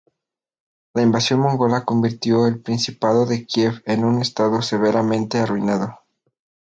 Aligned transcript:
La 0.95 1.03
invasión 1.03 1.41
mongola 1.41 1.85
convirtió 1.85 2.47
el 2.47 2.59
Principado 2.59 3.27
de 3.27 3.45
Kiev 3.45 3.83
en 3.85 4.03
un 4.03 4.19
estado 4.19 4.63
severamente 4.63 5.37
arruinado. 5.37 5.99